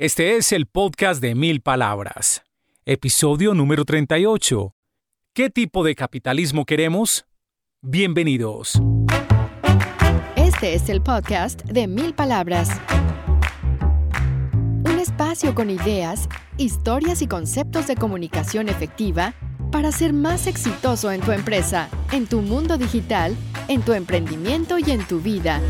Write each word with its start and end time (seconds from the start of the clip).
Este 0.00 0.36
es 0.36 0.52
el 0.52 0.66
podcast 0.66 1.20
de 1.20 1.34
Mil 1.34 1.60
Palabras, 1.60 2.44
episodio 2.86 3.52
número 3.52 3.84
38. 3.84 4.72
¿Qué 5.34 5.50
tipo 5.50 5.82
de 5.82 5.96
capitalismo 5.96 6.64
queremos? 6.66 7.26
Bienvenidos. 7.82 8.80
Este 10.36 10.74
es 10.74 10.88
el 10.88 11.02
podcast 11.02 11.64
de 11.64 11.88
Mil 11.88 12.14
Palabras. 12.14 12.70
Un 14.84 15.00
espacio 15.00 15.56
con 15.56 15.68
ideas, 15.68 16.28
historias 16.58 17.20
y 17.20 17.26
conceptos 17.26 17.88
de 17.88 17.96
comunicación 17.96 18.68
efectiva 18.68 19.34
para 19.72 19.90
ser 19.90 20.12
más 20.12 20.46
exitoso 20.46 21.10
en 21.10 21.22
tu 21.22 21.32
empresa, 21.32 21.88
en 22.12 22.28
tu 22.28 22.40
mundo 22.40 22.78
digital, 22.78 23.36
en 23.66 23.82
tu 23.82 23.94
emprendimiento 23.94 24.78
y 24.78 24.92
en 24.92 25.04
tu 25.08 25.18
vida. 25.18 25.60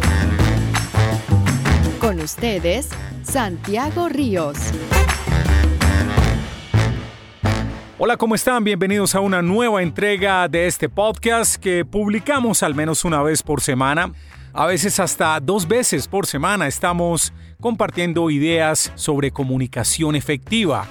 Con 2.01 2.21
ustedes, 2.21 2.91
Santiago 3.25 4.09
Ríos. 4.09 4.57
Hola, 7.99 8.17
¿cómo 8.17 8.37
están? 8.37 8.63
Bienvenidos 8.63 9.17
a 9.17 9.21
una 9.21 9.43
nueva 9.43 9.83
entrega 9.83 10.47
de 10.47 10.69
este 10.69 10.89
podcast 10.89 11.57
que 11.57 11.85
publicamos 11.85 12.63
al 12.63 12.77
menos 12.77 13.05
una 13.05 13.21
vez 13.23 13.43
por 13.43 13.61
semana. 13.61 14.13
A 14.53 14.67
veces 14.67 15.01
hasta 15.01 15.41
dos 15.41 15.67
veces 15.67 16.07
por 16.07 16.27
semana 16.27 16.69
estamos 16.69 17.33
compartiendo 17.61 18.31
ideas 18.31 18.93
sobre 18.95 19.33
comunicación 19.33 20.15
efectiva, 20.15 20.87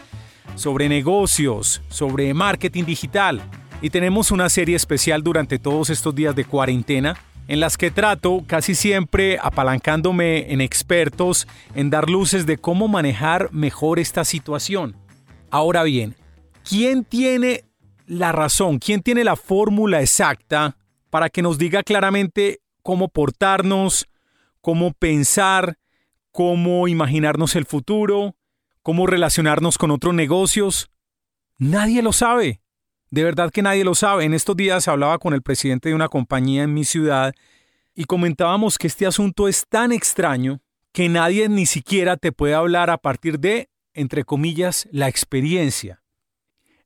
sobre 0.56 0.90
negocios, 0.90 1.82
sobre 1.88 2.34
marketing 2.34 2.84
digital. 2.84 3.42
Y 3.82 3.92
tenemos 3.92 4.30
una 4.32 4.50
serie 4.50 4.76
especial 4.76 5.24
durante 5.24 5.58
todos 5.58 5.90
estos 5.90 6.14
días 6.14 6.36
de 6.36 6.44
cuarentena 6.44 7.16
en 7.48 7.60
las 7.60 7.78
que 7.78 7.92
trato 7.92 8.44
casi 8.46 8.76
siempre 8.76 9.38
apalancándome 9.42 10.52
en 10.52 10.62
expertos 10.62 11.48
en 11.76 11.90
dar 11.90 12.10
luces 12.10 12.46
de 12.46 12.58
cómo 12.58 12.88
manejar 12.88 13.52
mejor 13.52 14.00
esta 14.00 14.26
situación. 14.26 14.96
Ahora 15.50 15.84
bien, 15.84 16.16
¿quién 16.64 17.06
tiene 17.06 17.64
la 18.06 18.32
razón? 18.32 18.80
¿Quién 18.80 19.02
tiene 19.02 19.24
la 19.24 19.36
fórmula 19.36 20.02
exacta 20.02 20.78
para 21.10 21.30
que 21.30 21.42
nos 21.42 21.58
diga 21.58 21.84
claramente 21.84 22.60
cómo 22.84 23.08
portarnos, 23.08 24.08
cómo 24.62 24.92
pensar, 24.94 25.78
cómo 26.32 26.88
imaginarnos 26.88 27.56
el 27.56 27.66
futuro, 27.66 28.36
cómo 28.84 29.08
relacionarnos 29.08 29.78
con 29.78 29.92
otros 29.92 30.14
negocios? 30.14 30.90
Nadie 31.58 32.02
lo 32.02 32.14
sabe. 32.14 32.62
De 33.10 33.24
verdad 33.24 33.52
que 33.52 33.62
nadie 33.62 33.84
lo 33.84 33.96
sabe. 33.96 34.26
En 34.26 34.34
estos 34.34 34.56
días 34.56 34.88
hablaba 34.88 35.18
con 35.18 35.34
el 35.34 35.42
presidente 35.42 35.90
de 35.90 35.96
una 35.96 36.10
compañía 36.10 36.64
en 36.64 36.74
mi 36.74 36.84
ciudad 36.84 37.34
y 37.96 38.06
comentábamos 38.06 38.78
que 38.78 38.88
este 38.88 39.06
asunto 39.06 39.48
es 39.48 39.66
tan 39.68 39.92
extraño 39.92 40.62
que 40.92 41.10
nadie 41.10 41.48
ni 41.48 41.66
siquiera 41.66 42.18
te 42.18 42.32
puede 42.32 42.54
hablar 42.54 42.90
a 42.90 42.98
partir 42.98 43.40
de, 43.40 43.70
entre 43.94 44.24
comillas, 44.24 44.88
la 44.92 45.08
experiencia. 45.08 46.04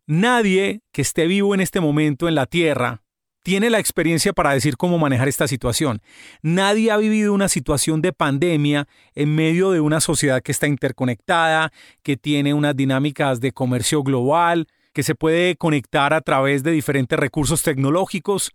Nadie 0.06 0.82
que 0.92 1.02
esté 1.02 1.28
vivo 1.28 1.56
en 1.56 1.62
este 1.62 1.80
momento 1.80 2.28
en 2.28 2.36
la 2.36 2.46
Tierra 2.46 3.04
tiene 3.44 3.70
la 3.70 3.80
experiencia 3.80 4.34
para 4.34 4.52
decir 4.52 4.78
cómo 4.78 5.00
manejar 5.00 5.28
esta 5.28 5.48
situación. 5.48 6.02
Nadie 6.42 6.92
ha 6.92 6.98
vivido 6.98 7.34
una 7.34 7.50
situación 7.50 8.02
de 8.02 8.14
pandemia 8.14 8.88
en 9.16 9.34
medio 9.34 9.72
de 9.72 9.80
una 9.80 10.00
sociedad 10.00 10.42
que 10.42 10.52
está 10.52 10.68
interconectada, 10.68 11.72
que 12.04 12.18
tiene 12.18 12.54
unas 12.54 12.76
dinámicas 12.76 13.40
de 13.40 13.52
comercio 13.52 14.04
global, 14.04 14.68
que 14.94 15.04
se 15.04 15.16
puede 15.16 15.56
conectar 15.56 16.14
a 16.14 16.22
través 16.22 16.64
de 16.64 16.72
diferentes 16.72 17.18
recursos 17.18 17.64
tecnológicos. 17.64 18.52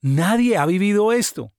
Nadie 0.00 0.56
ha 0.56 0.66
vivido 0.66 1.12
esto. 1.12 1.52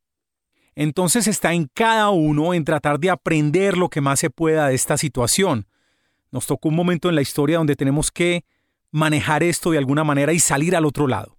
Entonces 0.76 1.28
está 1.28 1.54
en 1.54 1.70
cada 1.74 2.10
uno 2.10 2.54
en 2.54 2.64
tratar 2.64 3.00
de 3.00 3.10
aprender 3.10 3.78
lo 3.78 3.90
que 3.90 4.02
más 4.02 4.20
se 4.20 4.30
pueda 4.30 4.68
de 4.68 4.76
esta 4.76 4.98
situación. 4.98 5.68
Nos 6.32 6.46
tocó 6.46 6.70
un 6.70 6.76
momento 6.76 7.10
en 7.10 7.16
la 7.16 7.22
historia 7.22 7.58
donde 7.58 7.76
tenemos 7.76 8.12
que 8.12 8.46
manejar 8.92 9.44
esto 9.44 9.72
de 9.72 9.80
alguna 9.80 10.04
manera 10.04 10.34
y 10.34 10.40
salir 10.40 10.76
al 10.76 10.86
otro 10.86 11.08
lado. 11.08 11.38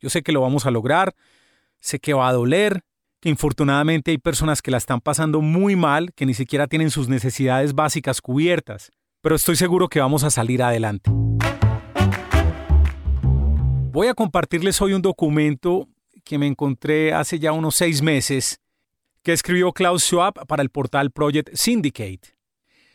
Yo 0.00 0.10
sé 0.10 0.22
que 0.22 0.32
lo 0.32 0.40
vamos 0.40 0.66
a 0.66 0.70
lograr, 0.70 1.14
sé 1.78 2.00
que 2.00 2.14
va 2.14 2.28
a 2.28 2.32
doler, 2.32 2.82
que 3.20 3.28
infortunadamente 3.28 4.10
hay 4.10 4.18
personas 4.18 4.62
que 4.62 4.70
la 4.70 4.78
están 4.78 5.00
pasando 5.00 5.40
muy 5.40 5.76
mal, 5.76 6.12
que 6.14 6.26
ni 6.26 6.34
siquiera 6.34 6.66
tienen 6.66 6.90
sus 6.90 7.08
necesidades 7.08 7.74
básicas 7.74 8.20
cubiertas, 8.20 8.90
pero 9.20 9.36
estoy 9.36 9.56
seguro 9.56 9.88
que 9.88 10.00
vamos 10.00 10.24
a 10.24 10.30
salir 10.30 10.62
adelante. 10.62 11.10
Voy 13.92 14.06
a 14.06 14.14
compartirles 14.14 14.80
hoy 14.80 14.92
un 14.92 15.02
documento 15.02 15.88
que 16.24 16.38
me 16.38 16.46
encontré 16.46 17.12
hace 17.12 17.40
ya 17.40 17.50
unos 17.50 17.74
seis 17.74 18.02
meses 18.02 18.60
que 19.24 19.32
escribió 19.32 19.72
Klaus 19.72 20.04
Schwab 20.04 20.46
para 20.46 20.62
el 20.62 20.70
portal 20.70 21.10
Project 21.10 21.50
Syndicate. 21.54 22.20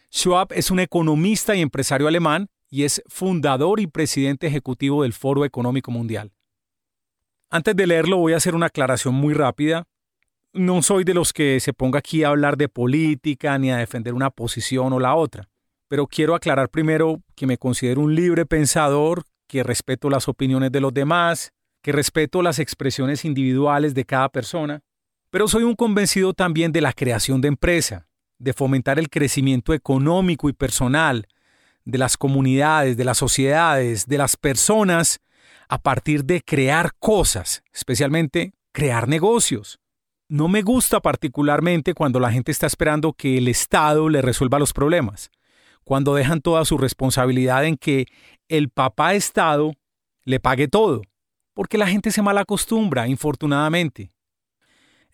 Schwab 0.09 0.53
es 0.53 0.71
un 0.71 0.79
economista 0.79 1.53
y 1.53 1.59
empresario 1.59 2.07
alemán 2.07 2.47
y 2.69 2.85
es 2.85 3.03
fundador 3.07 3.81
y 3.81 3.87
presidente 3.87 4.47
ejecutivo 4.47 5.03
del 5.03 5.11
Foro 5.11 5.43
Económico 5.43 5.91
Mundial. 5.91 6.31
Antes 7.49 7.75
de 7.75 7.87
leerlo 7.87 8.15
voy 8.15 8.31
a 8.31 8.37
hacer 8.37 8.55
una 8.55 8.67
aclaración 8.67 9.15
muy 9.15 9.33
rápida. 9.33 9.89
No 10.53 10.81
soy 10.81 11.03
de 11.03 11.13
los 11.13 11.33
que 11.33 11.59
se 11.59 11.73
ponga 11.73 11.99
aquí 11.99 12.23
a 12.23 12.29
hablar 12.29 12.55
de 12.55 12.69
política 12.69 13.57
ni 13.57 13.69
a 13.69 13.77
defender 13.77 14.13
una 14.13 14.29
posición 14.29 14.93
o 14.93 15.01
la 15.01 15.15
otra, 15.15 15.49
pero 15.89 16.07
quiero 16.07 16.35
aclarar 16.35 16.69
primero 16.69 17.21
que 17.35 17.47
me 17.47 17.57
considero 17.57 17.99
un 17.99 18.15
libre 18.15 18.45
pensador 18.45 19.25
que 19.47 19.63
respeto 19.63 20.09
las 20.09 20.27
opiniones 20.27 20.71
de 20.71 20.81
los 20.81 20.93
demás, 20.93 21.53
que 21.81 21.91
respeto 21.91 22.41
las 22.41 22.59
expresiones 22.59 23.25
individuales 23.25 23.93
de 23.93 24.05
cada 24.05 24.29
persona, 24.29 24.81
pero 25.29 25.47
soy 25.47 25.63
un 25.63 25.75
convencido 25.75 26.33
también 26.33 26.71
de 26.71 26.81
la 26.81 26.93
creación 26.93 27.41
de 27.41 27.49
empresa, 27.49 28.07
de 28.39 28.53
fomentar 28.53 28.99
el 28.99 29.09
crecimiento 29.09 29.73
económico 29.73 30.49
y 30.49 30.53
personal 30.53 31.27
de 31.83 31.97
las 31.97 32.17
comunidades, 32.17 32.97
de 32.97 33.05
las 33.05 33.17
sociedades, 33.17 34.07
de 34.07 34.17
las 34.17 34.35
personas, 34.37 35.19
a 35.67 35.77
partir 35.77 36.25
de 36.25 36.41
crear 36.41 36.91
cosas, 36.99 37.63
especialmente 37.73 38.53
crear 38.71 39.07
negocios. 39.07 39.79
No 40.27 40.47
me 40.47 40.63
gusta 40.63 40.99
particularmente 41.01 41.93
cuando 41.93 42.19
la 42.19 42.31
gente 42.31 42.51
está 42.51 42.65
esperando 42.65 43.13
que 43.13 43.37
el 43.37 43.47
Estado 43.47 44.09
le 44.09 44.21
resuelva 44.21 44.57
los 44.57 44.73
problemas 44.73 45.29
cuando 45.85 46.15
dejan 46.15 46.41
toda 46.41 46.65
su 46.65 46.77
responsabilidad 46.77 47.63
en 47.63 47.77
que 47.77 48.07
el 48.49 48.69
papá 48.69 49.13
Estado 49.13 49.73
le 50.23 50.39
pague 50.39 50.67
todo, 50.67 51.01
porque 51.53 51.77
la 51.77 51.87
gente 51.87 52.11
se 52.11 52.21
mal 52.21 52.37
acostumbra, 52.37 53.07
infortunadamente. 53.07 54.11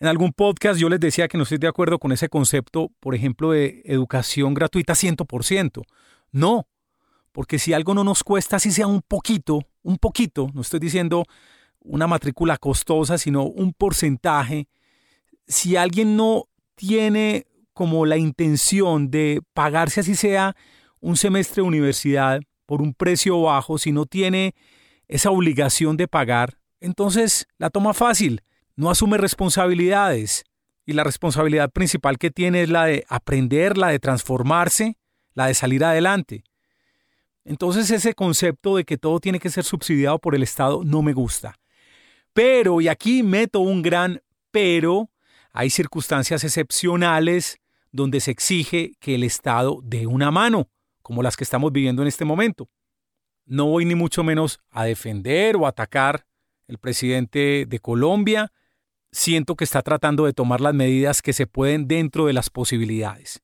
En 0.00 0.08
algún 0.08 0.32
podcast 0.32 0.80
yo 0.80 0.88
les 0.88 0.98
decía 0.98 1.28
que 1.28 1.36
no 1.36 1.44
estoy 1.44 1.58
de 1.58 1.68
acuerdo 1.68 1.98
con 1.98 2.10
ese 2.10 2.28
concepto, 2.28 2.90
por 2.98 3.14
ejemplo, 3.14 3.52
de 3.52 3.82
educación 3.84 4.52
gratuita 4.52 4.94
100%. 4.94 5.82
No, 6.32 6.66
porque 7.30 7.58
si 7.58 7.72
algo 7.72 7.94
no 7.94 8.02
nos 8.02 8.24
cuesta, 8.24 8.58
si 8.58 8.72
sea 8.72 8.86
un 8.86 9.02
poquito, 9.02 9.60
un 9.82 9.98
poquito, 9.98 10.50
no 10.54 10.62
estoy 10.62 10.80
diciendo 10.80 11.24
una 11.80 12.06
matrícula 12.06 12.56
costosa, 12.56 13.18
sino 13.18 13.44
un 13.44 13.72
porcentaje, 13.72 14.68
si 15.46 15.76
alguien 15.76 16.16
no 16.16 16.48
tiene 16.74 17.46
como 17.72 18.06
la 18.06 18.16
intención 18.16 19.10
de 19.10 19.40
pagarse 19.54 20.00
así 20.00 20.14
sea 20.14 20.56
un 21.00 21.16
semestre 21.16 21.62
de 21.62 21.68
universidad 21.68 22.40
por 22.72 22.80
un 22.80 22.94
precio 22.94 23.38
bajo, 23.38 23.76
si 23.76 23.92
no 23.92 24.06
tiene 24.06 24.54
esa 25.06 25.30
obligación 25.30 25.98
de 25.98 26.08
pagar, 26.08 26.56
entonces 26.80 27.46
la 27.58 27.68
toma 27.68 27.92
fácil, 27.92 28.40
no 28.76 28.88
asume 28.88 29.18
responsabilidades. 29.18 30.44
Y 30.86 30.94
la 30.94 31.04
responsabilidad 31.04 31.70
principal 31.70 32.16
que 32.16 32.30
tiene 32.30 32.62
es 32.62 32.70
la 32.70 32.86
de 32.86 33.04
aprender, 33.10 33.76
la 33.76 33.88
de 33.88 33.98
transformarse, 33.98 34.96
la 35.34 35.48
de 35.48 35.54
salir 35.54 35.84
adelante. 35.84 36.44
Entonces 37.44 37.90
ese 37.90 38.14
concepto 38.14 38.76
de 38.76 38.84
que 38.84 38.96
todo 38.96 39.20
tiene 39.20 39.38
que 39.38 39.50
ser 39.50 39.64
subsidiado 39.64 40.18
por 40.18 40.34
el 40.34 40.42
Estado 40.42 40.80
no 40.82 41.02
me 41.02 41.12
gusta. 41.12 41.58
Pero, 42.32 42.80
y 42.80 42.88
aquí 42.88 43.22
meto 43.22 43.60
un 43.60 43.82
gran 43.82 44.22
pero, 44.50 45.10
hay 45.52 45.68
circunstancias 45.68 46.42
excepcionales 46.42 47.58
donde 47.90 48.20
se 48.20 48.30
exige 48.30 48.92
que 48.98 49.16
el 49.16 49.24
Estado 49.24 49.80
dé 49.82 50.06
una 50.06 50.30
mano, 50.30 50.70
como 51.02 51.22
las 51.22 51.36
que 51.36 51.44
estamos 51.44 51.72
viviendo 51.72 52.02
en 52.02 52.08
este 52.08 52.24
momento. 52.24 52.68
No 53.44 53.66
voy 53.66 53.84
ni 53.84 53.94
mucho 53.94 54.22
menos 54.24 54.60
a 54.70 54.84
defender 54.84 55.56
o 55.56 55.66
atacar 55.66 56.26
el 56.68 56.78
presidente 56.78 57.66
de 57.68 57.78
Colombia. 57.80 58.52
Siento 59.10 59.56
que 59.56 59.64
está 59.64 59.82
tratando 59.82 60.24
de 60.24 60.32
tomar 60.32 60.60
las 60.60 60.74
medidas 60.74 61.20
que 61.20 61.32
se 61.32 61.46
pueden 61.46 61.88
dentro 61.88 62.26
de 62.26 62.32
las 62.32 62.50
posibilidades. 62.50 63.42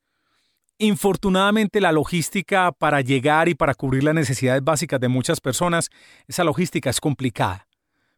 Infortunadamente 0.78 1.80
la 1.80 1.90
logística 1.90 2.70
para 2.70 3.00
llegar 3.00 3.48
y 3.48 3.54
para 3.54 3.74
cubrir 3.74 4.04
las 4.04 4.14
necesidades 4.14 4.62
básicas 4.62 5.00
de 5.00 5.08
muchas 5.08 5.40
personas, 5.40 5.90
esa 6.28 6.44
logística 6.44 6.88
es 6.88 7.00
complicada. 7.00 7.66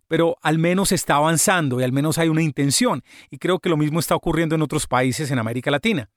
Pero 0.07 0.37
al 0.43 0.59
menos 0.59 0.93
está 0.93 1.15
avanzando 1.15 1.81
y 1.81 1.85
al 1.85 1.93
menos 1.93 2.19
hay 2.19 2.29
una 2.29 2.43
intención. 2.43 3.03
Y 3.31 3.39
creo 3.39 3.59
que 3.59 3.71
lo 3.71 3.77
mismo 3.77 3.99
está 3.99 4.15
ocurriendo 4.15 4.55
en 4.55 4.63
otros 4.63 4.87
países 4.87 5.31
en 5.31 5.39
América 5.39 5.71
Latina 5.71 6.11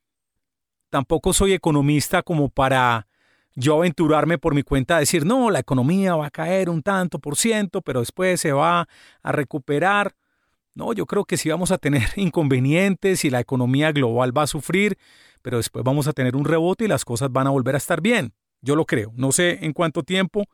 tampoco 0.93 1.33
soy 1.33 1.53
economista 1.53 2.21
como 2.21 2.49
para 2.49 3.07
yo 3.55 3.77
aventurarme 3.77 4.37
por 4.37 4.55
mi 4.55 4.63
cuenta 4.63 4.97
a 4.97 4.99
decir, 4.99 5.25
no, 5.25 5.51
la 5.51 5.59
economía 5.59 6.15
va 6.15 6.27
a 6.27 6.31
caer 6.31 6.69
un 6.69 6.81
tanto 6.81 7.19
por 7.19 7.35
ciento, 7.35 7.81
pero 7.81 7.99
después 7.99 8.39
se 8.41 8.51
va 8.51 8.87
a 9.21 9.31
recuperar. 9.31 10.15
No, 10.75 10.93
yo 10.93 11.05
creo 11.05 11.25
que 11.25 11.37
sí 11.37 11.49
vamos 11.49 11.71
a 11.71 11.77
tener 11.77 12.03
inconvenientes 12.15 13.25
y 13.25 13.29
la 13.29 13.39
economía 13.39 13.91
global 13.91 14.35
va 14.35 14.43
a 14.43 14.47
sufrir, 14.47 14.97
pero 15.41 15.57
después 15.57 15.83
vamos 15.83 16.07
a 16.07 16.13
tener 16.13 16.35
un 16.35 16.45
rebote 16.45 16.85
y 16.85 16.87
las 16.87 17.05
cosas 17.05 17.31
van 17.31 17.47
a 17.47 17.51
volver 17.51 17.75
a 17.75 17.77
estar 17.77 18.01
bien. 18.01 18.33
Yo 18.61 18.75
lo 18.75 18.85
creo. 18.85 19.11
No 19.15 19.31
sé 19.31 19.59
en 19.65 19.73
cuánto 19.73 20.03
tiempo, 20.03 20.45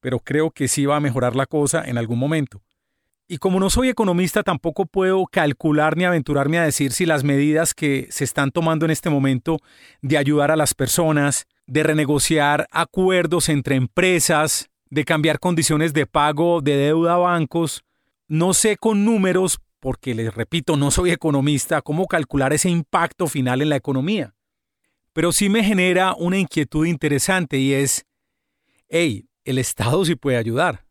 pero 0.00 0.18
creo 0.18 0.50
que 0.50 0.66
sí 0.66 0.86
va 0.86 0.96
a 0.96 1.00
mejorar 1.00 1.36
la 1.36 1.46
cosa 1.46 1.84
en 1.84 1.98
algún 1.98 2.18
momento. 2.18 2.62
Y 3.28 3.38
como 3.38 3.60
no 3.60 3.70
soy 3.70 3.88
economista, 3.88 4.42
tampoco 4.42 4.86
puedo 4.86 5.24
calcular 5.26 5.96
ni 5.96 6.04
aventurarme 6.04 6.58
a 6.58 6.64
decir 6.64 6.90
si 6.90 7.06
las 7.06 7.22
medidas 7.22 7.74
que 7.74 8.08
se 8.10 8.24
están 8.24 8.50
tomando 8.50 8.86
en 8.86 8.90
este 8.90 9.08
momento 9.08 9.58
de 10.02 10.18
ayudar 10.18 10.50
a 10.50 10.56
las 10.56 10.74
personas, 10.74 11.46
de 11.70 11.84
renegociar 11.84 12.66
acuerdos 12.72 13.48
entre 13.48 13.76
empresas, 13.76 14.68
de 14.90 15.04
cambiar 15.04 15.38
condiciones 15.38 15.92
de 15.92 16.04
pago 16.04 16.60
de 16.60 16.76
deuda 16.76 17.14
a 17.14 17.18
bancos, 17.18 17.84
no 18.26 18.54
sé 18.54 18.76
con 18.76 19.04
números, 19.04 19.60
porque 19.78 20.16
les 20.16 20.34
repito, 20.34 20.76
no 20.76 20.90
soy 20.90 21.12
economista, 21.12 21.80
cómo 21.80 22.06
calcular 22.06 22.52
ese 22.52 22.68
impacto 22.68 23.28
final 23.28 23.62
en 23.62 23.68
la 23.68 23.76
economía. 23.76 24.34
Pero 25.12 25.30
sí 25.30 25.48
me 25.48 25.62
genera 25.62 26.14
una 26.18 26.38
inquietud 26.38 26.86
interesante 26.86 27.58
y 27.58 27.72
es, 27.72 28.04
hey, 28.88 29.28
el 29.44 29.56
Estado 29.58 30.04
sí 30.04 30.16
puede 30.16 30.38
ayudar. 30.38 30.86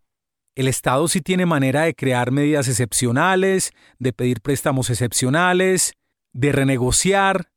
El 0.55 0.69
Estado 0.69 1.09
sí 1.09 1.19
tiene 1.19 1.45
manera 1.45 1.83
de 1.83 1.93
crear 1.93 2.31
medidas 2.31 2.69
excepcionales, 2.69 3.71
de 3.97 4.13
pedir 4.13 4.39
préstamos 4.39 4.89
excepcionales, 4.89 5.91
de 6.31 6.53
renegociar, 6.53 7.51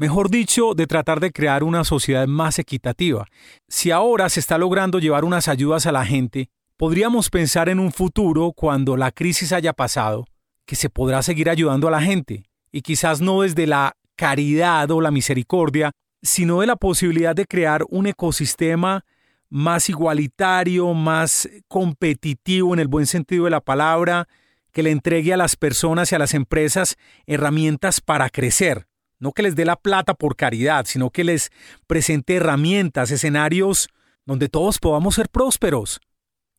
mejor 0.00 0.30
dicho, 0.30 0.72
de 0.74 0.86
tratar 0.86 1.20
de 1.20 1.30
crear 1.30 1.62
una 1.62 1.84
sociedad 1.84 2.26
más 2.26 2.58
equitativa. 2.58 3.26
Si 3.68 3.90
ahora 3.90 4.30
se 4.30 4.40
está 4.40 4.56
logrando 4.56 4.98
llevar 4.98 5.26
unas 5.26 5.46
ayudas 5.46 5.84
a 5.84 5.92
la 5.92 6.06
gente, 6.06 6.48
podríamos 6.78 7.28
pensar 7.28 7.68
en 7.68 7.78
un 7.78 7.92
futuro 7.92 8.52
cuando 8.52 8.96
la 8.96 9.10
crisis 9.10 9.52
haya 9.52 9.74
pasado, 9.74 10.24
que 10.64 10.74
se 10.74 10.88
podrá 10.88 11.22
seguir 11.22 11.50
ayudando 11.50 11.86
a 11.86 11.90
la 11.90 12.00
gente, 12.00 12.44
y 12.72 12.80
quizás 12.80 13.20
no 13.20 13.42
desde 13.42 13.66
la 13.66 13.94
caridad 14.16 14.90
o 14.90 15.02
la 15.02 15.10
misericordia, 15.10 15.92
sino 16.22 16.62
de 16.62 16.68
la 16.68 16.76
posibilidad 16.76 17.36
de 17.36 17.44
crear 17.44 17.84
un 17.90 18.06
ecosistema 18.06 19.04
más 19.50 19.90
igualitario, 19.90 20.94
más 20.94 21.46
competitivo 21.68 22.72
en 22.72 22.80
el 22.80 22.88
buen 22.88 23.06
sentido 23.06 23.44
de 23.44 23.50
la 23.50 23.60
palabra, 23.60 24.28
que 24.72 24.82
le 24.82 24.92
entregue 24.92 25.34
a 25.34 25.36
las 25.36 25.56
personas 25.56 26.10
y 26.10 26.14
a 26.14 26.18
las 26.18 26.32
empresas 26.32 26.96
herramientas 27.26 28.00
para 28.00 28.30
crecer. 28.30 28.86
No 29.20 29.32
que 29.32 29.42
les 29.42 29.54
dé 29.54 29.64
la 29.64 29.76
plata 29.76 30.14
por 30.14 30.34
caridad, 30.34 30.86
sino 30.86 31.10
que 31.10 31.22
les 31.22 31.50
presente 31.86 32.36
herramientas, 32.36 33.10
escenarios 33.10 33.88
donde 34.26 34.48
todos 34.48 34.78
podamos 34.78 35.14
ser 35.14 35.28
prósperos. 35.28 36.00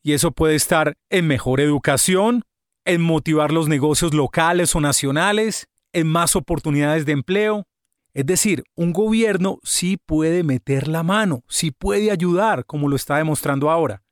Y 0.04 0.14
eso 0.14 0.32
puede 0.32 0.56
estar 0.56 0.94
en 1.10 1.28
mejor 1.28 1.60
educación, 1.60 2.44
en 2.86 3.02
motivar 3.02 3.52
los 3.52 3.68
negocios 3.68 4.14
locales 4.14 4.76
o 4.76 4.80
nacionales, 4.80 5.68
en 5.94 6.08
más 6.08 6.36
oportunidades 6.36 7.06
de 7.06 7.12
empleo, 7.12 7.68
es 8.14 8.26
decir, 8.26 8.64
un 8.76 8.92
gobierno 8.92 9.60
sí 9.64 9.98
puede 9.98 10.44
meter 10.44 10.88
la 10.88 11.04
mano, 11.04 11.44
sí 11.48 11.72
puede 11.72 12.12
ayudar, 12.12 12.66
como 12.66 12.90
lo 12.90 12.96
está 12.96 13.18
demostrando 13.18 13.72
ahora. 13.72 14.04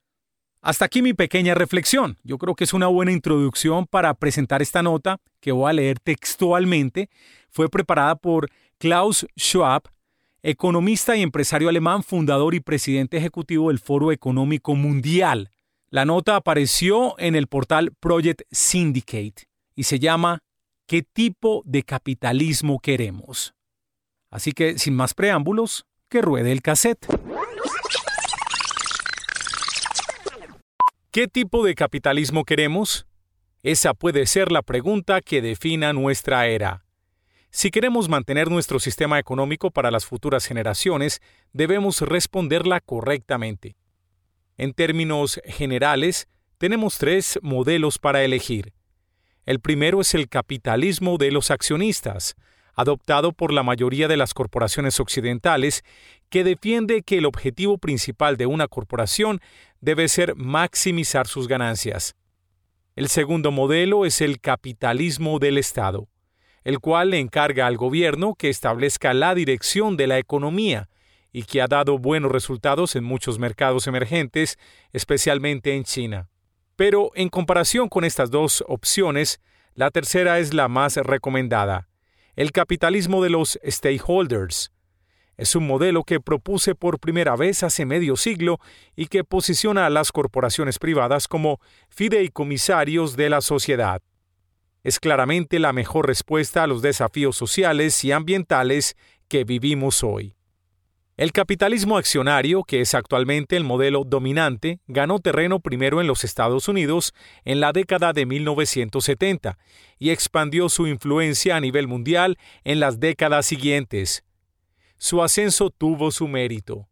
Hasta 0.61 0.85
aquí 0.85 1.01
mi 1.01 1.13
pequeña 1.13 1.53
reflexión. 1.53 2.17
Yo 2.23 2.37
creo 2.37 2.53
que 2.53 2.65
es 2.65 2.73
una 2.73 2.87
buena 2.87 3.13
introducción 3.13 3.87
para 3.87 4.13
presentar 4.13 4.61
esta 4.61 4.83
nota 4.83 5.21
que 5.39 5.53
voy 5.53 5.69
a 5.69 5.73
leer 5.73 5.99
textualmente. 5.99 7.09
Fue 7.49 7.69
preparada 7.69 8.15
por 8.15 8.49
Klaus 8.77 9.25
Schwab, 9.37 9.83
economista 10.43 11.15
y 11.15 11.21
empresario 11.21 11.69
alemán, 11.69 12.03
fundador 12.03 12.55
y 12.55 12.59
presidente 12.59 13.17
ejecutivo 13.17 13.69
del 13.69 13.79
Foro 13.79 14.11
Económico 14.11 14.75
Mundial. 14.75 15.49
La 15.89 16.03
nota 16.03 16.35
apareció 16.35 17.17
en 17.19 17.35
el 17.35 17.47
portal 17.47 17.93
Project 17.99 18.41
Syndicate 18.51 19.47
y 19.75 19.83
se 19.83 19.97
llama 19.99 20.39
¿Qué 20.87 21.03
tipo 21.03 21.61
de 21.65 21.83
capitalismo 21.83 22.79
queremos? 22.79 23.53
Así 24.29 24.51
que, 24.51 24.77
sin 24.77 24.93
más 24.95 25.13
preámbulos, 25.13 25.85
que 26.09 26.21
ruede 26.21 26.51
el 26.51 26.61
cassette. 26.61 27.07
¿Qué 31.11 31.27
tipo 31.27 31.65
de 31.65 31.73
capitalismo 31.73 32.45
queremos? 32.45 33.07
Esa 33.63 33.95
puede 33.95 34.27
ser 34.27 34.51
la 34.51 34.61
pregunta 34.61 35.21
que 35.21 35.41
defina 35.41 35.91
nuestra 35.91 36.45
era. 36.45 36.85
Si 37.49 37.71
queremos 37.71 38.09
mantener 38.09 38.51
nuestro 38.51 38.79
sistema 38.79 39.17
económico 39.17 39.71
para 39.71 39.89
las 39.89 40.05
futuras 40.05 40.45
generaciones, 40.45 41.19
debemos 41.51 42.01
responderla 42.01 42.79
correctamente. 42.79 43.75
En 44.55 44.71
términos 44.73 45.41
generales, 45.45 46.27
tenemos 46.59 46.99
tres 46.99 47.39
modelos 47.41 47.97
para 47.97 48.23
elegir. 48.23 48.73
El 49.47 49.59
primero 49.61 50.01
es 50.01 50.13
el 50.13 50.29
capitalismo 50.29 51.17
de 51.17 51.31
los 51.31 51.49
accionistas, 51.49 52.35
adoptado 52.79 53.33
por 53.33 53.51
la 53.51 53.61
mayoría 53.61 54.07
de 54.07 54.15
las 54.15 54.33
corporaciones 54.33 55.01
occidentales, 55.01 55.83
que 56.29 56.45
defiende 56.45 57.01
que 57.01 57.17
el 57.17 57.25
objetivo 57.25 57.77
principal 57.77 58.37
de 58.37 58.45
una 58.45 58.69
corporación 58.69 59.41
debe 59.81 60.07
ser 60.07 60.35
maximizar 60.37 61.27
sus 61.27 61.49
ganancias. 61.49 62.15
El 62.95 63.09
segundo 63.09 63.51
modelo 63.51 64.05
es 64.05 64.21
el 64.21 64.39
capitalismo 64.39 65.39
del 65.39 65.57
Estado, 65.57 66.07
el 66.63 66.79
cual 66.79 67.09
le 67.09 67.19
encarga 67.19 67.67
al 67.67 67.75
gobierno 67.75 68.35
que 68.35 68.47
establezca 68.47 69.13
la 69.13 69.35
dirección 69.35 69.97
de 69.97 70.07
la 70.07 70.17
economía 70.17 70.87
y 71.33 71.43
que 71.43 71.61
ha 71.61 71.67
dado 71.67 71.97
buenos 71.97 72.31
resultados 72.31 72.95
en 72.95 73.03
muchos 73.03 73.39
mercados 73.39 73.87
emergentes, 73.87 74.57
especialmente 74.93 75.75
en 75.75 75.83
China. 75.83 76.29
Pero 76.77 77.11
en 77.15 77.27
comparación 77.27 77.89
con 77.89 78.05
estas 78.05 78.31
dos 78.31 78.63
opciones, 78.69 79.41
la 79.75 79.91
tercera 79.91 80.39
es 80.39 80.53
la 80.53 80.69
más 80.69 80.95
recomendada, 80.95 81.88
el 82.39 82.53
capitalismo 82.53 83.21
de 83.21 83.29
los 83.29 83.59
stakeholders. 83.67 84.71
Es 85.35 85.57
un 85.57 85.67
modelo 85.67 86.05
que 86.05 86.21
propuse 86.21 86.73
por 86.73 86.97
primera 86.97 87.35
vez 87.35 87.63
hace 87.63 87.85
medio 87.85 88.15
siglo 88.15 88.61
y 88.95 89.07
que 89.07 89.25
posiciona 89.25 89.85
a 89.85 89.89
las 89.89 90.13
corporaciones 90.13 90.79
privadas 90.79 91.27
como 91.27 91.59
fideicomisarios 91.89 93.17
de 93.17 93.29
la 93.29 93.41
sociedad. 93.41 94.01
Es 94.85 95.01
claramente 95.01 95.59
la 95.59 95.73
mejor 95.73 96.07
respuesta 96.07 96.63
a 96.63 96.67
los 96.67 96.81
desafíos 96.81 97.35
sociales 97.35 98.05
y 98.05 98.13
ambientales 98.13 98.95
que 99.27 99.43
vivimos 99.43 100.01
hoy. 100.01 100.38
El 101.19 101.33
capitalismo 101.33 101.97
accionario, 101.97 102.63
que 102.63 102.79
es 102.79 102.95
actualmente 102.95 103.57
el 103.57 103.65
modelo 103.65 104.05
dominante, 104.05 104.79
ganó 104.87 105.19
terreno 105.19 105.59
primero 105.59 105.99
en 105.99 106.07
los 106.07 106.23
Estados 106.23 106.69
Unidos 106.69 107.13
en 107.43 107.59
la 107.59 107.73
década 107.73 108.13
de 108.13 108.25
1970 108.25 109.57
y 109.97 110.11
expandió 110.11 110.69
su 110.69 110.87
influencia 110.87 111.57
a 111.57 111.59
nivel 111.59 111.89
mundial 111.89 112.37
en 112.63 112.79
las 112.79 113.01
décadas 113.01 113.47
siguientes. 113.47 114.23
Su 114.97 115.21
ascenso 115.21 115.71
tuvo 115.71 116.11
su 116.11 116.25
mérito. 116.29 116.87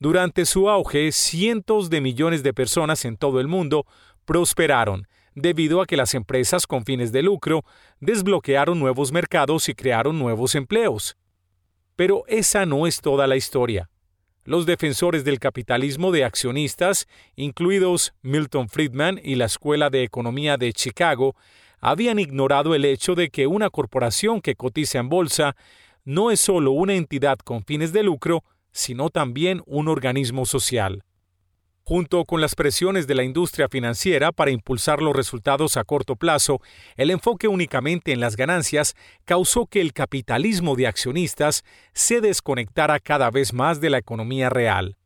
Durante 0.00 0.44
su 0.44 0.68
auge, 0.68 1.12
cientos 1.12 1.88
de 1.88 2.00
millones 2.00 2.42
de 2.42 2.52
personas 2.52 3.04
en 3.04 3.16
todo 3.16 3.38
el 3.38 3.46
mundo 3.46 3.86
prosperaron 4.24 5.06
debido 5.36 5.80
a 5.80 5.86
que 5.86 5.96
las 5.96 6.14
empresas 6.14 6.66
con 6.66 6.84
fines 6.84 7.12
de 7.12 7.22
lucro 7.22 7.62
desbloquearon 8.00 8.80
nuevos 8.80 9.12
mercados 9.12 9.68
y 9.68 9.74
crearon 9.76 10.18
nuevos 10.18 10.56
empleos. 10.56 11.16
Pero 11.96 12.24
esa 12.28 12.66
no 12.66 12.86
es 12.86 13.00
toda 13.00 13.26
la 13.26 13.36
historia. 13.36 13.90
Los 14.44 14.64
defensores 14.64 15.24
del 15.24 15.40
capitalismo 15.40 16.12
de 16.12 16.24
accionistas, 16.24 17.08
incluidos 17.34 18.14
Milton 18.22 18.68
Friedman 18.68 19.20
y 19.22 19.34
la 19.34 19.46
Escuela 19.46 19.90
de 19.90 20.04
Economía 20.04 20.56
de 20.56 20.72
Chicago, 20.72 21.34
habían 21.80 22.18
ignorado 22.18 22.74
el 22.74 22.84
hecho 22.84 23.14
de 23.14 23.30
que 23.30 23.46
una 23.46 23.70
corporación 23.70 24.40
que 24.40 24.54
cotiza 24.54 24.98
en 24.98 25.08
bolsa 25.08 25.56
no 26.04 26.30
es 26.30 26.38
solo 26.38 26.70
una 26.70 26.94
entidad 26.94 27.38
con 27.38 27.64
fines 27.64 27.92
de 27.92 28.04
lucro, 28.04 28.44
sino 28.70 29.10
también 29.10 29.62
un 29.66 29.88
organismo 29.88 30.46
social 30.46 31.02
junto 31.88 32.24
con 32.24 32.40
las 32.40 32.56
presiones 32.56 33.06
de 33.06 33.14
la 33.14 33.22
industria 33.22 33.68
financiera 33.68 34.32
para 34.32 34.50
impulsar 34.50 35.00
los 35.00 35.14
resultados 35.14 35.76
a 35.76 35.84
corto 35.84 36.16
plazo, 36.16 36.60
el 36.96 37.12
enfoque 37.12 37.46
únicamente 37.46 38.12
en 38.12 38.18
las 38.18 38.34
ganancias 38.34 38.96
causó 39.24 39.66
que 39.66 39.80
el 39.80 39.92
capitalismo 39.92 40.74
de 40.74 40.88
accionistas 40.88 41.62
se 41.94 42.20
desconectara 42.20 42.98
cada 42.98 43.30
vez 43.30 43.52
más 43.52 43.80
de 43.80 43.90
la 43.90 43.98
economía 43.98 44.50
real. 44.50 44.96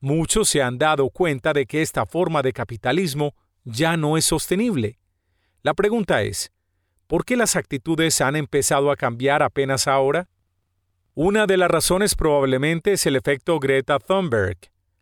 Muchos 0.00 0.48
se 0.48 0.62
han 0.62 0.78
dado 0.78 1.10
cuenta 1.10 1.52
de 1.52 1.66
que 1.66 1.82
esta 1.82 2.06
forma 2.06 2.40
de 2.40 2.54
capitalismo 2.54 3.34
ya 3.64 3.98
no 3.98 4.16
es 4.16 4.24
sostenible. 4.24 4.98
La 5.62 5.74
pregunta 5.74 6.22
es, 6.22 6.52
¿por 7.06 7.26
qué 7.26 7.36
las 7.36 7.54
actitudes 7.54 8.22
han 8.22 8.34
empezado 8.34 8.90
a 8.90 8.96
cambiar 8.96 9.42
apenas 9.42 9.86
ahora? 9.86 10.30
Una 11.12 11.46
de 11.46 11.58
las 11.58 11.70
razones 11.70 12.14
probablemente 12.14 12.92
es 12.92 13.04
el 13.04 13.16
efecto 13.16 13.58
Greta 13.58 13.98
Thunberg, 13.98 14.56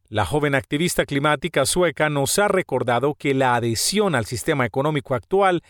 la 0.09 0.25
joven 0.25 0.55
activista 0.55 1.05
climática 1.05 1.67
sueca 1.67 2.09
nos 2.09 2.39
ha 2.39 2.49
recordado 2.49 3.15
que 3.15 3.35
la 3.35 3.55
adhesión 3.55 4.15
al 4.15 4.27
sistema 4.27 4.65
económico 4.65 5.15
actual 5.15 5.63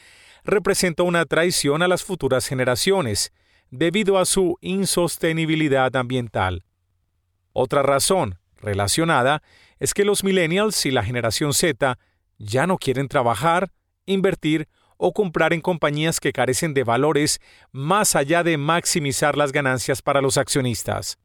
representa 0.45 1.03
una 1.03 1.25
traición 1.25 1.83
a 1.83 1.89
las 1.89 2.05
futuras 2.05 2.47
generaciones, 2.47 3.33
debido 3.71 4.19
a 4.19 4.27
su 4.27 4.59
insostenibilidad 4.61 5.95
ambiental. 5.97 6.65
Otra 7.53 7.83
razón 7.83 8.39
relacionada 8.59 9.43
es 9.79 9.95
que 9.95 10.05
los 10.05 10.23
millennials 10.23 10.87
y 10.87 10.91
la 10.91 11.03
generación 11.03 11.53
Z 11.53 11.99
ya 12.39 12.67
no 12.67 12.77
quieren 12.77 13.09
trabajar, 13.09 13.73
invertir 14.05 14.69
o 14.99 15.13
comprar 15.13 15.53
en 15.53 15.61
compañías 15.61 16.21
que 16.21 16.33
carecen 16.33 16.75
de 16.75 16.85
valores 16.85 17.41
más 17.73 18.17
allá 18.17 18.43
de 18.43 18.57
maximizar 18.57 19.37
las 19.37 19.53
ganancias 19.53 20.03
para 20.03 20.21
los 20.21 20.39
accionistas. 20.39 21.19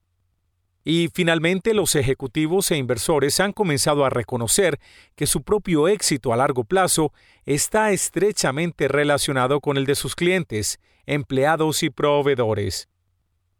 Y 0.83 1.09
finalmente 1.13 1.73
los 1.73 1.95
ejecutivos 1.95 2.71
e 2.71 2.77
inversores 2.77 3.39
han 3.39 3.53
comenzado 3.53 4.03
a 4.03 4.09
reconocer 4.09 4.79
que 5.15 5.27
su 5.27 5.43
propio 5.43 5.87
éxito 5.87 6.33
a 6.33 6.37
largo 6.37 6.63
plazo 6.63 7.13
está 7.45 7.91
estrechamente 7.91 8.87
relacionado 8.87 9.61
con 9.61 9.77
el 9.77 9.85
de 9.85 9.95
sus 9.95 10.15
clientes, 10.15 10.79
empleados 11.05 11.83
y 11.83 11.89
proveedores. 11.89 12.89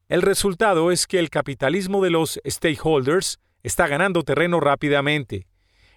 El 0.09 0.23
resultado 0.23 0.91
es 0.91 1.07
que 1.07 1.19
el 1.19 1.29
capitalismo 1.29 2.03
de 2.03 2.09
los 2.09 2.41
stakeholders 2.45 3.39
está 3.63 3.87
ganando 3.87 4.23
terreno 4.23 4.59
rápidamente. 4.59 5.47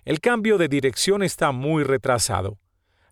El 0.04 0.20
cambio 0.20 0.58
de 0.58 0.68
dirección 0.68 1.22
está 1.22 1.50
muy 1.50 1.82
retrasado. 1.82 2.58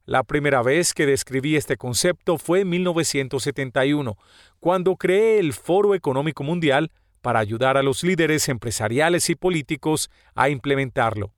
La 0.04 0.25
primera 0.25 0.62
vez 0.62 0.95
que 0.95 1.07
describí 1.07 1.57
este 1.57 1.76
concepto 1.76 2.37
fue 2.37 2.61
en 2.61 2.71
1971, 2.71 4.16
cuando 4.61 4.97
creé 4.97 5.38
el 5.38 5.52
Foro 5.52 5.95
Económico 5.95 6.42
Mundial 6.42 6.90
para 7.23 7.38
ayudar 7.38 7.79
a 7.79 7.83
los 7.83 8.02
líderes 8.05 8.49
empresariales 8.50 9.31
y 9.31 9.35
políticos 9.35 10.11
a 10.35 10.50
implementarlo. 10.50 11.33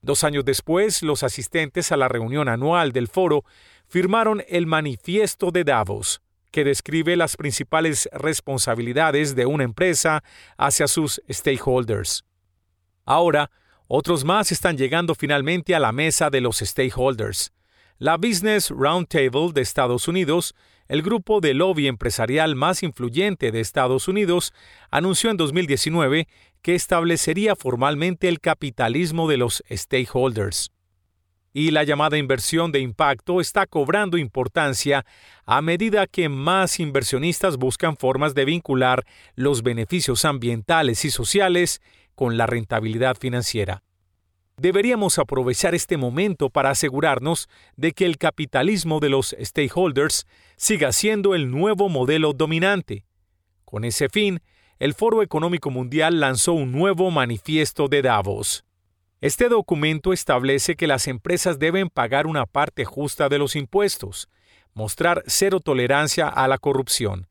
Dos 0.00 0.22
años 0.22 0.44
después, 0.44 1.02
los 1.02 1.24
asistentes 1.24 1.90
a 1.90 1.96
la 1.96 2.06
reunión 2.06 2.48
anual 2.48 2.92
del 2.92 3.08
foro 3.08 3.44
firmaron 3.88 4.44
el 4.48 4.66
Manifiesto 4.66 5.50
de 5.50 5.64
Davos, 5.64 6.20
que 6.52 6.62
describe 6.62 7.16
las 7.16 7.36
principales 7.36 8.08
responsabilidades 8.12 9.34
de 9.34 9.46
una 9.46 9.64
empresa 9.64 10.22
hacia 10.56 10.86
sus 10.86 11.20
stakeholders. 11.28 12.24
Ahora, 13.04 13.50
otros 13.88 14.24
más 14.24 14.52
están 14.52 14.76
llegando 14.76 15.14
finalmente 15.14 15.74
a 15.74 15.80
la 15.80 15.92
mesa 15.92 16.30
de 16.30 16.42
los 16.42 16.58
stakeholders. 16.58 17.52
La 17.98 18.16
Business 18.16 18.70
Roundtable 18.70 19.52
de 19.52 19.62
Estados 19.62 20.06
Unidos, 20.06 20.54
el 20.88 21.02
grupo 21.02 21.40
de 21.40 21.54
lobby 21.54 21.86
empresarial 21.86 22.56
más 22.56 22.82
influyente 22.82 23.52
de 23.52 23.60
Estados 23.60 24.08
Unidos, 24.08 24.52
anunció 24.90 25.30
en 25.30 25.36
2019 25.36 26.28
que 26.62 26.74
establecería 26.74 27.54
formalmente 27.54 28.28
el 28.28 28.40
capitalismo 28.40 29.28
de 29.28 29.36
los 29.36 29.62
stakeholders. 29.70 30.72
Y 31.52 31.70
la 31.70 31.84
llamada 31.84 32.18
inversión 32.18 32.72
de 32.72 32.80
impacto 32.80 33.40
está 33.40 33.66
cobrando 33.66 34.18
importancia 34.18 35.04
a 35.44 35.62
medida 35.62 36.06
que 36.06 36.28
más 36.28 36.78
inversionistas 36.78 37.56
buscan 37.56 37.96
formas 37.96 38.34
de 38.34 38.44
vincular 38.44 39.04
los 39.34 39.62
beneficios 39.62 40.24
ambientales 40.24 41.04
y 41.04 41.10
sociales 41.10 41.80
con 42.14 42.36
la 42.36 42.46
rentabilidad 42.46 43.16
financiera. 43.16 43.82
Deberíamos 44.58 45.20
aprovechar 45.20 45.76
este 45.76 45.96
momento 45.96 46.50
para 46.50 46.70
asegurarnos 46.70 47.48
de 47.76 47.92
que 47.92 48.04
el 48.04 48.18
capitalismo 48.18 48.98
de 48.98 49.08
los 49.08 49.36
stakeholders 49.40 50.26
siga 50.56 50.90
siendo 50.90 51.36
el 51.36 51.48
nuevo 51.52 51.88
modelo 51.88 52.32
dominante. 52.32 53.04
Con 53.64 53.84
ese 53.84 54.08
fin, 54.08 54.40
el 54.80 54.94
Foro 54.94 55.22
Económico 55.22 55.70
Mundial 55.70 56.18
lanzó 56.18 56.54
un 56.54 56.72
nuevo 56.72 57.12
manifiesto 57.12 57.86
de 57.86 58.02
Davos. 58.02 58.64
Este 59.20 59.48
documento 59.48 60.12
establece 60.12 60.74
que 60.74 60.88
las 60.88 61.06
empresas 61.06 61.60
deben 61.60 61.88
pagar 61.88 62.26
una 62.26 62.44
parte 62.44 62.84
justa 62.84 63.28
de 63.28 63.38
los 63.38 63.54
impuestos, 63.54 64.28
mostrar 64.74 65.22
cero 65.28 65.60
tolerancia 65.60 66.26
a 66.28 66.48
la 66.48 66.58
corrupción, 66.58 67.28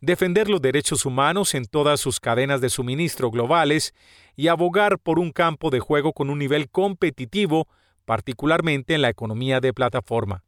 defender 0.00 0.48
los 0.48 0.62
derechos 0.62 1.04
humanos 1.04 1.54
en 1.54 1.66
todas 1.66 2.00
sus 2.00 2.20
cadenas 2.20 2.62
de 2.62 2.70
suministro 2.70 3.30
globales 3.30 3.94
y 4.36 4.48
abogar 4.48 4.98
por 4.98 5.18
un 5.18 5.32
campo 5.32 5.70
de 5.70 5.80
juego 5.80 6.12
con 6.12 6.30
un 6.30 6.38
nivel 6.38 6.68
competitivo, 6.70 7.68
particularmente 8.04 8.94
en 8.94 9.02
la 9.02 9.08
economía 9.08 9.60
de 9.60 9.72
plataforma. 9.72 10.42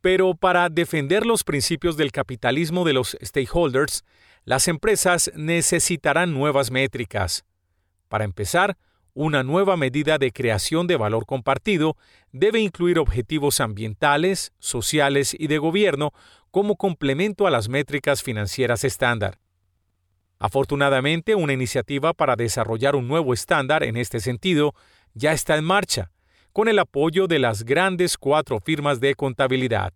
Pero 0.00 0.34
para 0.34 0.68
defender 0.68 1.26
los 1.26 1.44
principios 1.44 1.96
del 1.96 2.12
capitalismo 2.12 2.84
de 2.84 2.94
los 2.94 3.16
stakeholders, 3.22 4.04
las 4.44 4.68
empresas 4.68 5.30
necesitarán 5.34 6.32
nuevas 6.32 6.70
métricas. 6.70 7.44
Para 8.08 8.24
empezar, 8.24 8.78
una 9.12 9.42
nueva 9.42 9.76
medida 9.76 10.18
de 10.18 10.32
creación 10.32 10.86
de 10.86 10.96
valor 10.96 11.26
compartido 11.26 11.96
debe 12.32 12.60
incluir 12.60 12.98
objetivos 12.98 13.60
ambientales, 13.60 14.52
sociales 14.58 15.36
y 15.38 15.48
de 15.48 15.58
gobierno 15.58 16.12
como 16.50 16.76
complemento 16.76 17.46
a 17.46 17.50
las 17.50 17.68
métricas 17.68 18.22
financieras 18.22 18.84
estándar. 18.84 19.38
Afortunadamente, 20.40 21.34
una 21.34 21.52
iniciativa 21.52 22.14
para 22.14 22.34
desarrollar 22.34 22.96
un 22.96 23.06
nuevo 23.06 23.34
estándar 23.34 23.84
en 23.84 23.98
este 23.98 24.20
sentido 24.20 24.74
ya 25.12 25.32
está 25.32 25.58
en 25.58 25.64
marcha, 25.64 26.10
con 26.54 26.66
el 26.66 26.78
apoyo 26.78 27.26
de 27.26 27.38
las 27.38 27.62
grandes 27.62 28.16
cuatro 28.16 28.58
firmas 28.58 29.00
de 29.00 29.14
contabilidad. 29.14 29.92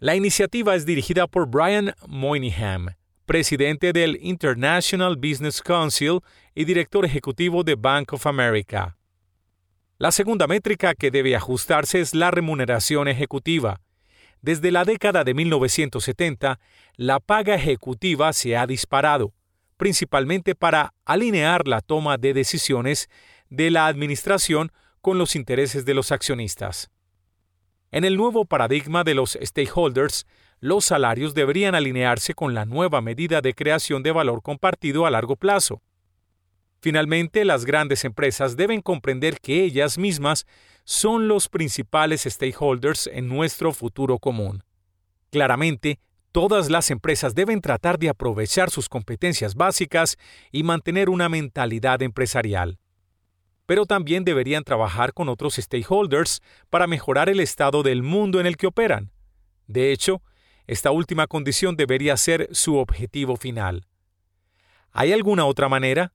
La 0.00 0.16
iniciativa 0.16 0.74
es 0.74 0.84
dirigida 0.84 1.28
por 1.28 1.46
Brian 1.46 1.94
Moynihan, 2.08 2.96
presidente 3.24 3.92
del 3.92 4.18
International 4.20 5.14
Business 5.14 5.62
Council 5.62 6.18
y 6.56 6.64
director 6.64 7.04
ejecutivo 7.04 7.62
de 7.62 7.76
Bank 7.76 8.12
of 8.14 8.26
America. 8.26 8.96
La 9.96 10.10
segunda 10.10 10.48
métrica 10.48 10.96
que 10.96 11.12
debe 11.12 11.36
ajustarse 11.36 12.00
es 12.00 12.16
la 12.16 12.32
remuneración 12.32 13.06
ejecutiva. 13.06 13.80
Desde 14.40 14.72
la 14.72 14.84
década 14.84 15.22
de 15.22 15.34
1970, 15.34 16.58
la 16.96 17.20
paga 17.20 17.54
ejecutiva 17.54 18.32
se 18.32 18.56
ha 18.56 18.66
disparado, 18.66 19.32
principalmente 19.82 20.54
para 20.54 20.94
alinear 21.04 21.66
la 21.66 21.80
toma 21.80 22.16
de 22.16 22.32
decisiones 22.34 23.10
de 23.50 23.72
la 23.72 23.88
administración 23.88 24.70
con 25.00 25.18
los 25.18 25.34
intereses 25.34 25.84
de 25.84 25.92
los 25.92 26.12
accionistas. 26.12 26.88
En 27.90 28.04
el 28.04 28.16
nuevo 28.16 28.44
paradigma 28.44 29.02
de 29.02 29.14
los 29.16 29.36
stakeholders, 29.42 30.24
los 30.60 30.84
salarios 30.84 31.34
deberían 31.34 31.74
alinearse 31.74 32.32
con 32.32 32.54
la 32.54 32.64
nueva 32.64 33.00
medida 33.00 33.40
de 33.40 33.54
creación 33.54 34.04
de 34.04 34.12
valor 34.12 34.40
compartido 34.40 35.04
a 35.04 35.10
largo 35.10 35.34
plazo. 35.34 35.82
Finalmente, 36.80 37.44
las 37.44 37.64
grandes 37.64 38.04
empresas 38.04 38.56
deben 38.56 38.82
comprender 38.82 39.40
que 39.40 39.64
ellas 39.64 39.98
mismas 39.98 40.46
son 40.84 41.26
los 41.26 41.48
principales 41.48 42.22
stakeholders 42.22 43.08
en 43.08 43.26
nuestro 43.26 43.72
futuro 43.72 44.20
común. 44.20 44.62
Claramente, 45.32 45.98
todas 46.32 46.70
las 46.70 46.90
empresas 46.90 47.34
deben 47.34 47.60
tratar 47.60 47.98
de 47.98 48.08
aprovechar 48.08 48.70
sus 48.70 48.88
competencias 48.88 49.54
básicas 49.54 50.16
y 50.50 50.62
mantener 50.62 51.08
una 51.08 51.28
mentalidad 51.28 52.02
empresarial. 52.02 52.78
Pero 53.66 53.86
también 53.86 54.24
deberían 54.24 54.64
trabajar 54.64 55.12
con 55.12 55.28
otros 55.28 55.54
stakeholders 55.54 56.40
para 56.70 56.86
mejorar 56.86 57.28
el 57.28 57.38
estado 57.38 57.82
del 57.82 58.02
mundo 58.02 58.40
en 58.40 58.46
el 58.46 58.56
que 58.56 58.66
operan. 58.66 59.12
De 59.66 59.92
hecho, 59.92 60.22
esta 60.66 60.90
última 60.90 61.26
condición 61.26 61.76
debería 61.76 62.16
ser 62.16 62.48
su 62.52 62.76
objetivo 62.76 63.36
final. 63.36 63.86
¿Hay 64.90 65.12
alguna 65.12 65.44
otra 65.44 65.68
manera? 65.68 66.12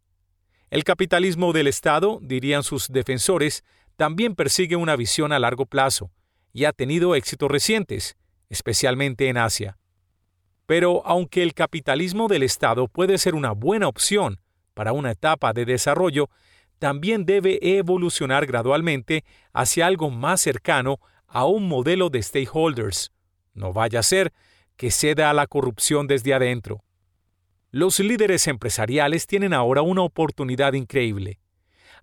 El 0.69 0.83
capitalismo 0.83 1.53
del 1.53 1.67
Estado, 1.67 2.19
dirían 2.21 2.63
sus 2.63 2.89
defensores, 2.89 3.63
también 3.95 4.36
persigue 4.36 4.75
una 4.75 4.95
visión 4.95 5.31
a 5.31 5.39
largo 5.39 5.65
plazo 5.65 6.12
y 6.53 6.65
ha 6.65 6.74
tenido 6.74 7.15
éxitos 7.15 7.50
recientes, 7.50 8.17
especialmente 8.50 9.29
en 9.29 9.38
Asia. 9.38 9.77
Pero 10.67 11.01
aunque 11.05 11.41
el 11.41 11.55
capitalismo 11.55 12.27
del 12.27 12.43
Estado 12.43 12.88
puede 12.88 13.17
ser 13.17 13.33
una 13.33 13.53
buena 13.53 13.88
opción 13.88 14.39
para 14.75 14.93
una 14.93 15.12
etapa 15.12 15.53
de 15.53 15.65
desarrollo, 15.65 16.29
también 16.77 17.25
debe 17.25 17.57
evolucionar 17.62 18.45
gradualmente 18.45 19.24
hacia 19.53 19.88
algo 19.88 20.12
más 20.12 20.41
cercano 20.41 21.00
a 21.25 21.45
un 21.45 21.67
modelo 21.67 22.09
de 22.09 22.21
stakeholders. 22.21 23.12
No 23.53 23.74
vaya 23.74 24.01
a 24.01 24.03
ser 24.03 24.33
que 24.75 24.91
ceda 24.91 25.29
a 25.29 25.33
la 25.33 25.47
corrupción 25.47 26.05
desde 26.05 26.33
adentro. 26.33 26.83
Los 27.71 28.00
líderes 28.00 28.47
empresariales 28.47 29.25
tienen 29.25 29.53
ahora 29.53 29.81
una 29.81 30.03
oportunidad 30.03 30.74
increíble. 30.74 31.39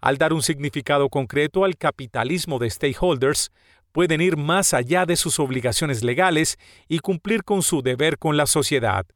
Al 0.00 0.18
dar 0.18 0.32
un 0.32 0.42
significado 0.42 1.08
concreto 1.08 1.64
al 1.64 1.76
capitalismo 1.76 2.58
de 2.58 2.68
stakeholders, 2.68 3.50
pueden 3.94 4.20
ir 4.20 4.36
más 4.36 4.74
allá 4.74 5.06
de 5.06 5.14
sus 5.14 5.38
obligaciones 5.38 6.02
legales 6.02 6.58
y 6.88 6.98
cumplir 6.98 7.44
con 7.44 7.62
su 7.62 7.80
deber 7.80 8.18
con 8.18 8.36
la 8.36 8.46
sociedad. 8.46 9.06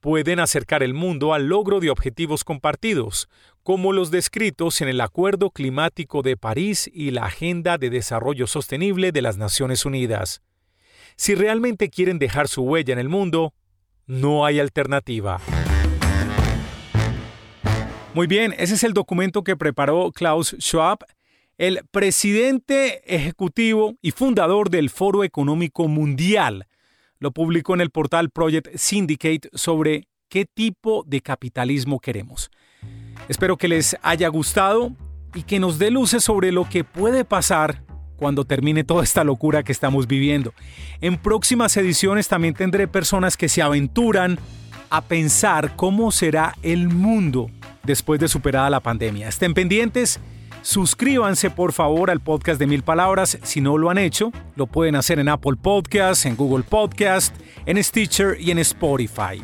Pueden 0.00 0.40
acercar 0.40 0.82
el 0.82 0.94
mundo 0.94 1.32
al 1.32 1.46
logro 1.46 1.78
de 1.78 1.90
objetivos 1.90 2.42
compartidos, 2.42 3.28
como 3.62 3.92
los 3.92 4.10
descritos 4.10 4.80
en 4.80 4.88
el 4.88 5.00
Acuerdo 5.00 5.50
Climático 5.50 6.22
de 6.22 6.36
París 6.36 6.90
y 6.92 7.12
la 7.12 7.26
Agenda 7.26 7.78
de 7.78 7.88
Desarrollo 7.88 8.48
Sostenible 8.48 9.12
de 9.12 9.22
las 9.22 9.36
Naciones 9.36 9.86
Unidas. 9.86 10.42
Si 11.14 11.36
realmente 11.36 11.88
quieren 11.88 12.18
dejar 12.18 12.48
su 12.48 12.62
huella 12.62 12.92
en 12.94 12.98
el 12.98 13.08
mundo, 13.08 13.54
no 14.06 14.44
hay 14.44 14.58
alternativa. 14.58 15.40
Muy 18.12 18.26
bien, 18.26 18.56
ese 18.58 18.74
es 18.74 18.82
el 18.82 18.92
documento 18.92 19.44
que 19.44 19.56
preparó 19.56 20.10
Klaus 20.10 20.56
Schwab, 20.58 20.98
el 21.58 21.80
presidente 21.90 23.14
ejecutivo 23.14 23.94
y 24.02 24.10
fundador 24.10 24.70
del 24.70 24.90
Foro 24.90 25.24
Económico 25.24 25.88
Mundial. 25.88 26.66
Lo 27.18 27.30
publicó 27.30 27.74
en 27.74 27.80
el 27.80 27.90
portal 27.90 28.30
Project 28.30 28.76
Syndicate 28.76 29.48
sobre 29.52 30.08
qué 30.28 30.46
tipo 30.46 31.04
de 31.06 31.20
capitalismo 31.20 32.00
queremos. 32.00 32.50
Espero 33.28 33.56
que 33.56 33.68
les 33.68 33.96
haya 34.02 34.28
gustado 34.28 34.92
y 35.34 35.42
que 35.42 35.60
nos 35.60 35.78
dé 35.78 35.90
luces 35.90 36.24
sobre 36.24 36.52
lo 36.52 36.68
que 36.68 36.84
puede 36.84 37.24
pasar 37.24 37.82
cuando 38.16 38.44
termine 38.44 38.84
toda 38.84 39.02
esta 39.02 39.24
locura 39.24 39.62
que 39.62 39.72
estamos 39.72 40.06
viviendo. 40.06 40.54
En 41.00 41.18
próximas 41.18 41.76
ediciones 41.76 42.28
también 42.28 42.54
tendré 42.54 42.88
personas 42.88 43.36
que 43.36 43.48
se 43.48 43.62
aventuran 43.62 44.38
a 44.90 45.02
pensar 45.02 45.74
cómo 45.76 46.12
será 46.12 46.54
el 46.62 46.88
mundo 46.88 47.50
después 47.82 48.20
de 48.20 48.28
superada 48.28 48.70
la 48.70 48.80
pandemia. 48.80 49.28
Estén 49.28 49.54
pendientes. 49.54 50.20
Suscríbanse 50.64 51.50
por 51.50 51.74
favor 51.74 52.10
al 52.10 52.20
podcast 52.20 52.58
de 52.58 52.66
Mil 52.66 52.82
Palabras 52.82 53.38
si 53.42 53.60
no 53.60 53.76
lo 53.76 53.90
han 53.90 53.98
hecho. 53.98 54.32
Lo 54.56 54.66
pueden 54.66 54.96
hacer 54.96 55.18
en 55.18 55.28
Apple 55.28 55.56
Podcasts, 55.60 56.24
en 56.24 56.36
Google 56.36 56.64
Podcast, 56.64 57.36
en 57.66 57.84
Stitcher 57.84 58.40
y 58.40 58.50
en 58.50 58.58
Spotify. 58.60 59.42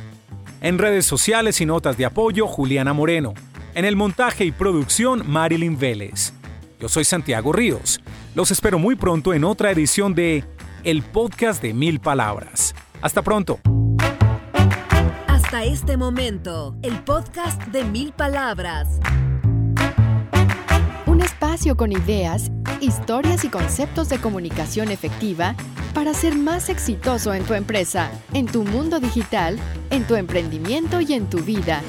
En 0.63 0.79
redes 0.79 1.05
sociales 1.05 1.61
y 1.61 1.67
notas 1.67 1.99
de 1.99 2.07
apoyo, 2.07 2.47
Juliana 2.47 2.95
Moreno. 2.95 3.35
En 3.75 3.85
el 3.85 3.97
montaje 3.97 4.47
y 4.47 4.51
producción, 4.51 5.23
Marilyn 5.27 5.79
Vélez. 5.79 6.33
Yo 6.81 6.89
soy 6.89 7.05
Santiago 7.05 7.53
Ríos. 7.53 8.01
Los 8.35 8.51
espero 8.51 8.79
muy 8.79 8.95
pronto 8.95 9.35
en 9.35 9.45
otra 9.45 9.71
edición 9.71 10.15
de 10.15 10.43
El 10.85 11.03
Podcast 11.03 11.63
de 11.63 11.75
Mil 11.75 12.01
Palabras. 12.01 12.75
Hasta 13.03 13.21
pronto. 13.21 13.61
Hasta 15.27 15.65
este 15.65 15.99
momento, 15.99 16.77
el 16.83 16.99
podcast 17.05 17.63
de 17.67 17.85
Mil 17.85 18.15
Palabras. 18.15 18.99
Espacio 21.51 21.77
con 21.77 21.91
ideas, 21.91 22.53
historias 22.81 23.45
y 23.45 23.49
conceptos 23.49 24.09
de 24.09 24.19
comunicación 24.19 24.93
efectiva 24.93 25.57
para 25.95 26.15
ser 26.15 26.37
más 26.37 26.69
exitoso 26.69 27.35
en 27.35 27.43
tu 27.43 27.55
empresa, 27.55 28.09
en 28.35 28.47
tu 28.47 28.63
mundo 28.63 29.01
digital, 29.01 29.59
en 29.91 30.07
tu 30.07 30.15
emprendimiento 30.15 31.01
y 31.01 31.15
en 31.15 31.29
tu 31.29 31.39
vida. 31.39 31.83